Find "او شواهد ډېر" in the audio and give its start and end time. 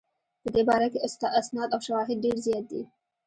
1.75-2.37